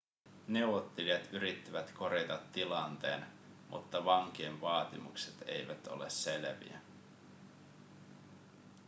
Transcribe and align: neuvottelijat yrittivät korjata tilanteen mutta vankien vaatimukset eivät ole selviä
neuvottelijat 0.47 1.29
yrittivät 1.33 1.91
korjata 1.91 2.39
tilanteen 2.51 3.25
mutta 3.69 4.05
vankien 4.05 4.61
vaatimukset 4.61 5.35
eivät 5.47 5.87
ole 5.87 6.09
selviä 6.09 6.79